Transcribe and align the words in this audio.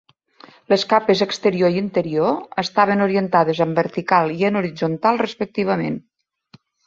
Les 0.73 0.83
capes 0.93 1.19
exterior 1.25 1.75
i 1.75 1.77
interior 1.81 2.39
estaven 2.63 3.05
orientades 3.07 3.61
en 3.67 3.75
vertical 3.81 4.33
i 4.39 4.49
en 4.51 4.59
horitzontal, 4.61 5.23
respectivament. 5.25 6.01